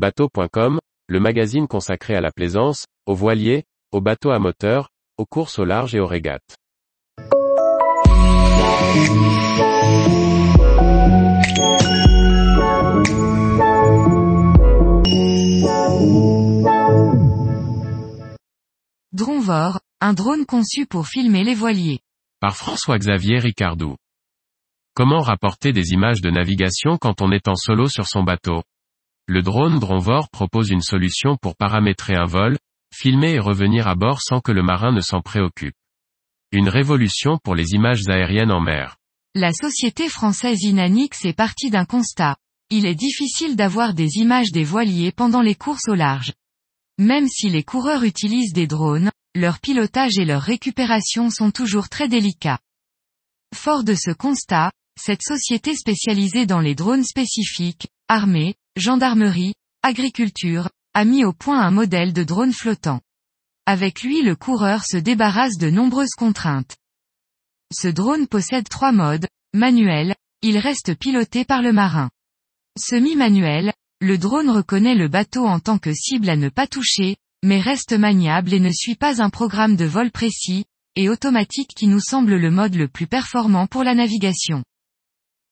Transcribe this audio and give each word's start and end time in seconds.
Bateau.com, 0.00 0.80
le 1.08 1.20
magazine 1.20 1.68
consacré 1.68 2.14
à 2.14 2.22
la 2.22 2.32
plaisance, 2.32 2.86
aux 3.04 3.14
voiliers, 3.14 3.64
aux 3.92 4.00
bateaux 4.00 4.30
à 4.30 4.38
moteur, 4.38 4.88
aux 5.18 5.26
courses 5.26 5.58
au 5.58 5.66
large 5.66 5.94
et 5.94 6.00
aux 6.00 6.06
régates. 6.06 6.56
Dronvor, 19.12 19.80
un 20.00 20.14
drone 20.14 20.46
conçu 20.46 20.86
pour 20.86 21.08
filmer 21.08 21.44
les 21.44 21.54
voiliers. 21.54 22.00
Par 22.40 22.56
François-Xavier 22.56 23.38
Ricardou. 23.38 23.96
Comment 24.94 25.20
rapporter 25.20 25.74
des 25.74 25.90
images 25.92 26.22
de 26.22 26.30
navigation 26.30 26.96
quand 26.98 27.20
on 27.20 27.30
est 27.32 27.48
en 27.48 27.54
solo 27.54 27.86
sur 27.86 28.06
son 28.06 28.22
bateau? 28.22 28.62
Le 29.26 29.42
drone 29.42 29.78
Dronvor 29.78 30.28
propose 30.30 30.70
une 30.70 30.82
solution 30.82 31.36
pour 31.36 31.56
paramétrer 31.56 32.14
un 32.14 32.24
vol, 32.24 32.58
filmer 32.94 33.32
et 33.32 33.38
revenir 33.38 33.88
à 33.88 33.94
bord 33.94 34.20
sans 34.20 34.40
que 34.40 34.52
le 34.52 34.62
marin 34.62 34.92
ne 34.92 35.00
s'en 35.00 35.20
préoccupe. 35.20 35.74
Une 36.52 36.68
révolution 36.68 37.38
pour 37.42 37.54
les 37.54 37.74
images 37.74 38.02
aériennes 38.08 38.50
en 38.50 38.60
mer. 38.60 38.96
La 39.34 39.52
société 39.52 40.08
française 40.08 40.62
Inanix 40.62 41.24
est 41.24 41.36
partie 41.36 41.70
d'un 41.70 41.84
constat. 41.84 42.36
Il 42.70 42.86
est 42.86 42.96
difficile 42.96 43.54
d'avoir 43.54 43.94
des 43.94 44.16
images 44.16 44.50
des 44.50 44.64
voiliers 44.64 45.12
pendant 45.12 45.42
les 45.42 45.54
courses 45.54 45.88
au 45.88 45.94
large. 45.94 46.32
Même 46.98 47.28
si 47.28 47.48
les 47.48 47.62
coureurs 47.62 48.02
utilisent 48.02 48.52
des 48.52 48.66
drones, 48.66 49.10
leur 49.36 49.60
pilotage 49.60 50.18
et 50.18 50.24
leur 50.24 50.42
récupération 50.42 51.30
sont 51.30 51.52
toujours 51.52 51.88
très 51.88 52.08
délicats. 52.08 52.58
Fort 53.54 53.84
de 53.84 53.94
ce 53.94 54.10
constat, 54.10 54.72
cette 55.00 55.22
société 55.22 55.74
spécialisée 55.76 56.46
dans 56.46 56.60
les 56.60 56.74
drones 56.74 57.04
spécifiques, 57.04 57.88
armée, 58.08 58.54
gendarmerie, 58.80 59.54
agriculture, 59.82 60.68
a 60.94 61.04
mis 61.04 61.24
au 61.24 61.32
point 61.32 61.60
un 61.60 61.70
modèle 61.70 62.12
de 62.12 62.24
drone 62.24 62.52
flottant. 62.52 63.00
Avec 63.66 64.02
lui 64.02 64.22
le 64.22 64.34
coureur 64.34 64.84
se 64.84 64.96
débarrasse 64.96 65.58
de 65.58 65.70
nombreuses 65.70 66.14
contraintes. 66.16 66.76
Ce 67.72 67.86
drone 67.86 68.26
possède 68.26 68.68
trois 68.68 68.90
modes, 68.90 69.28
manuel, 69.54 70.16
il 70.42 70.58
reste 70.58 70.94
piloté 70.98 71.44
par 71.44 71.62
le 71.62 71.72
marin. 71.72 72.10
Semi-manuel, 72.78 73.72
le 74.00 74.18
drone 74.18 74.50
reconnaît 74.50 74.94
le 74.94 75.08
bateau 75.08 75.46
en 75.46 75.60
tant 75.60 75.78
que 75.78 75.92
cible 75.92 76.28
à 76.30 76.36
ne 76.36 76.48
pas 76.48 76.66
toucher, 76.66 77.16
mais 77.44 77.60
reste 77.60 77.92
maniable 77.92 78.54
et 78.54 78.60
ne 78.60 78.72
suit 78.72 78.96
pas 78.96 79.22
un 79.22 79.30
programme 79.30 79.76
de 79.76 79.84
vol 79.84 80.10
précis, 80.10 80.64
et 80.96 81.08
automatique 81.08 81.72
qui 81.76 81.86
nous 81.86 82.00
semble 82.00 82.36
le 82.36 82.50
mode 82.50 82.74
le 82.74 82.88
plus 82.88 83.06
performant 83.06 83.66
pour 83.66 83.84
la 83.84 83.94
navigation. 83.94 84.64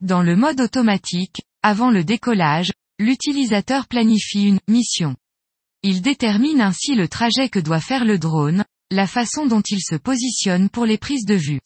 Dans 0.00 0.22
le 0.22 0.36
mode 0.36 0.60
automatique, 0.60 1.42
avant 1.62 1.90
le 1.90 2.04
décollage, 2.04 2.72
l'utilisateur 2.98 3.86
planifie 3.88 4.44
une 4.44 4.60
mission. 4.68 5.16
Il 5.82 6.02
détermine 6.02 6.60
ainsi 6.60 6.94
le 6.94 7.08
trajet 7.08 7.48
que 7.48 7.58
doit 7.58 7.80
faire 7.80 8.04
le 8.04 8.18
drone, 8.18 8.64
la 8.90 9.06
façon 9.06 9.46
dont 9.46 9.62
il 9.68 9.80
se 9.80 9.96
positionne 9.96 10.68
pour 10.68 10.86
les 10.86 10.98
prises 10.98 11.24
de 11.24 11.34
vue. 11.34 11.60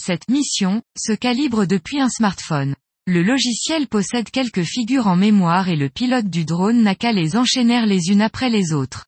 Cette 0.00 0.28
mission, 0.30 0.82
se 0.96 1.12
calibre 1.12 1.66
depuis 1.66 2.00
un 2.00 2.08
smartphone. 2.08 2.74
Le 3.06 3.22
logiciel 3.22 3.88
possède 3.88 4.30
quelques 4.30 4.62
figures 4.62 5.08
en 5.08 5.16
mémoire 5.16 5.68
et 5.68 5.76
le 5.76 5.90
pilote 5.90 6.28
du 6.28 6.44
drone 6.44 6.82
n'a 6.82 6.94
qu'à 6.94 7.12
les 7.12 7.36
enchaîner 7.36 7.84
les 7.84 8.10
unes 8.10 8.22
après 8.22 8.48
les 8.48 8.72
autres. 8.72 9.06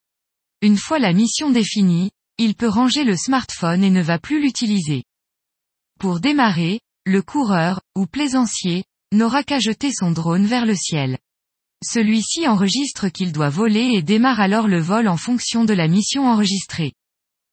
Une 0.61 0.77
fois 0.77 0.99
la 0.99 1.13
mission 1.13 1.49
définie, 1.49 2.11
il 2.37 2.55
peut 2.55 2.67
ranger 2.67 3.03
le 3.03 3.15
smartphone 3.15 3.83
et 3.83 3.89
ne 3.89 4.01
va 4.01 4.19
plus 4.19 4.41
l'utiliser. 4.41 5.03
Pour 5.99 6.19
démarrer, 6.19 6.81
le 7.05 7.21
coureur, 7.21 7.81
ou 7.95 8.05
plaisancier, 8.05 8.83
n'aura 9.13 9.43
qu'à 9.43 9.59
jeter 9.59 9.91
son 9.93 10.11
drone 10.11 10.45
vers 10.45 10.65
le 10.65 10.75
ciel. 10.75 11.17
Celui-ci 11.83 12.47
enregistre 12.47 13.09
qu'il 13.09 13.31
doit 13.31 13.49
voler 13.49 13.91
et 13.93 14.01
démarre 14.01 14.39
alors 14.39 14.67
le 14.67 14.79
vol 14.79 15.07
en 15.07 15.17
fonction 15.17 15.65
de 15.65 15.73
la 15.73 15.87
mission 15.87 16.27
enregistrée. 16.27 16.93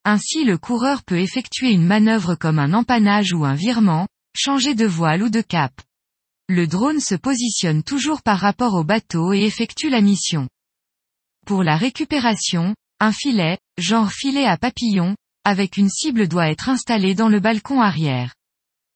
Ainsi 0.05 0.45
le 0.45 0.59
coureur 0.59 1.03
peut 1.05 1.19
effectuer 1.19 1.70
une 1.70 1.87
manœuvre 1.87 2.34
comme 2.34 2.59
un 2.59 2.73
empannage 2.73 3.33
ou 3.33 3.45
un 3.45 3.55
virement, 3.55 4.08
changer 4.35 4.74
de 4.74 4.86
voile 4.86 5.23
ou 5.23 5.29
de 5.29 5.41
cap. 5.41 5.73
Le 6.48 6.67
drone 6.67 7.01
se 7.01 7.14
positionne 7.14 7.83
toujours 7.83 8.23
par 8.23 8.39
rapport 8.39 8.74
au 8.74 8.85
bateau 8.85 9.33
et 9.33 9.45
effectue 9.45 9.91
la 9.91 10.01
mission. 10.01 10.48
Pour 11.47 11.63
la 11.63 11.77
récupération, 11.77 12.74
un 13.01 13.13
filet, 13.13 13.58
genre 13.79 14.13
filet 14.13 14.45
à 14.45 14.57
papillon, 14.57 15.17
avec 15.45 15.77
une 15.77 15.89
cible 15.89 16.29
doit 16.29 16.51
être 16.51 16.68
installé 16.68 17.14
dans 17.14 17.29
le 17.29 17.41
balcon 17.41 17.80
arrière. 17.80 18.35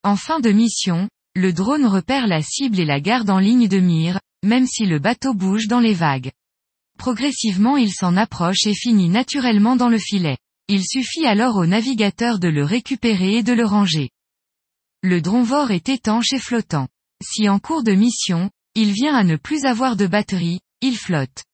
En 0.02 0.16
fin 0.16 0.38
de 0.38 0.50
mission, 0.50 1.08
le 1.34 1.52
drone 1.52 1.86
repère 1.86 2.26
la 2.26 2.40
cible 2.42 2.78
et 2.78 2.84
la 2.84 3.00
garde 3.00 3.30
en 3.30 3.38
ligne 3.38 3.68
de 3.68 3.78
mire, 3.78 4.20
même 4.44 4.66
si 4.66 4.86
le 4.86 4.98
bateau 4.98 5.34
bouge 5.34 5.66
dans 5.66 5.80
les 5.80 5.94
vagues. 5.94 6.32
Progressivement 6.98 7.76
il 7.76 7.92
s'en 7.92 8.16
approche 8.16 8.66
et 8.66 8.74
finit 8.74 9.08
naturellement 9.08 9.76
dans 9.76 9.88
le 9.88 9.98
filet. 9.98 10.38
Il 10.68 10.84
suffit 10.84 11.26
alors 11.26 11.56
au 11.56 11.66
navigateur 11.66 12.38
de 12.38 12.48
le 12.48 12.64
récupérer 12.64 13.36
et 13.36 13.42
de 13.42 13.52
le 13.52 13.64
ranger. 13.64 14.10
Le 15.02 15.20
dronvor 15.20 15.70
est 15.70 15.88
étanche 15.88 16.32
et 16.32 16.40
flottant. 16.40 16.88
Si 17.22 17.48
en 17.48 17.58
cours 17.58 17.84
de 17.84 17.92
mission, 17.92 18.50
il 18.74 18.92
vient 18.92 19.14
à 19.14 19.24
ne 19.24 19.36
plus 19.36 19.64
avoir 19.64 19.96
de 19.96 20.06
batterie, 20.06 20.60
il 20.80 20.96
flotte. 20.96 21.44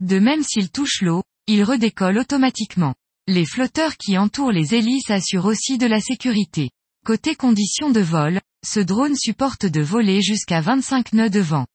De 0.00 0.18
même 0.18 0.42
s'il 0.42 0.70
touche 0.70 1.02
l'eau, 1.02 1.22
il 1.46 1.62
redécolle 1.62 2.18
automatiquement. 2.18 2.94
Les 3.28 3.44
flotteurs 3.44 3.96
qui 3.96 4.16
entourent 4.18 4.52
les 4.52 4.74
hélices 4.74 5.10
assurent 5.10 5.46
aussi 5.46 5.78
de 5.78 5.86
la 5.86 6.00
sécurité. 6.00 6.70
Côté 7.04 7.34
conditions 7.34 7.90
de 7.90 8.00
vol, 8.00 8.40
ce 8.64 8.80
drone 8.80 9.16
supporte 9.16 9.66
de 9.66 9.80
voler 9.80 10.22
jusqu'à 10.22 10.60
25 10.60 11.12
nœuds 11.12 11.30
de 11.30 11.40
vent. 11.40 11.66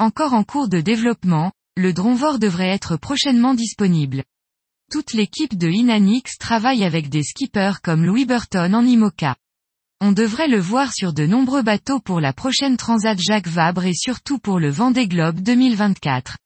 Encore 0.00 0.32
en 0.32 0.42
cours 0.42 0.68
de 0.68 0.80
développement, 0.80 1.52
le 1.76 1.92
Dronvor 1.92 2.40
devrait 2.40 2.70
être 2.70 2.96
prochainement 2.96 3.54
disponible. 3.54 4.24
Toute 4.90 5.12
l'équipe 5.12 5.56
de 5.56 5.68
Inanix 5.68 6.36
travaille 6.36 6.82
avec 6.82 7.08
des 7.08 7.22
skippers 7.22 7.80
comme 7.80 8.04
Louis 8.04 8.26
Burton 8.26 8.74
en 8.74 8.84
IMOCA. 8.84 9.36
On 10.00 10.10
devrait 10.10 10.48
le 10.48 10.58
voir 10.58 10.92
sur 10.92 11.12
de 11.12 11.26
nombreux 11.26 11.62
bateaux 11.62 12.00
pour 12.00 12.20
la 12.20 12.32
prochaine 12.32 12.76
Transat 12.76 13.16
Jacques 13.20 13.46
Vabre 13.46 13.84
et 13.84 13.94
surtout 13.94 14.40
pour 14.40 14.58
le 14.58 14.68
Vendée 14.68 15.06
Globe 15.06 15.38
2024. 15.38 16.38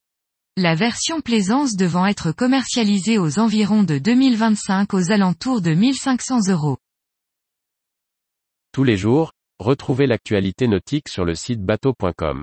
La 0.59 0.75
version 0.75 1.23
plaisance 1.23 1.75
devant 1.75 2.05
être 2.05 2.33
commercialisée 2.33 3.17
aux 3.17 3.39
environs 3.39 3.83
de 3.83 3.97
2025 3.97 4.93
aux 4.93 5.11
alentours 5.11 5.63
de 5.63 5.73
1500 5.73 6.51
euros. 6.51 6.77
Tous 8.73 8.85
les 8.85 8.99
jours, 8.99 9.33
retrouvez 9.59 10.07
l'actualité 10.07 10.69
nautique 10.69 11.09
sur 11.09 11.25
le 11.25 11.35
site 11.35 11.63
bateau.com. 11.63 12.43